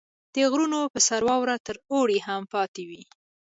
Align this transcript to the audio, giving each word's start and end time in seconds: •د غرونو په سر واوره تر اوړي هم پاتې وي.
•د 0.35 0.35
غرونو 0.51 0.79
په 0.93 0.99
سر 1.07 1.21
واوره 1.27 1.55
تر 1.67 1.75
اوړي 1.91 2.19
هم 2.27 2.41
پاتې 2.53 2.81
وي. 2.89 3.03